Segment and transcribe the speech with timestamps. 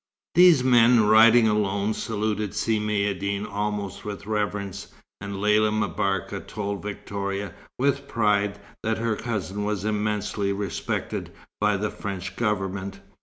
[0.33, 4.87] These men, riding alone, saluted Si Maïeddine almost with reverence,
[5.19, 11.91] and Lella M'Barka told Victoria, with pride, that her cousin was immensely respected by the
[11.91, 12.99] French Government.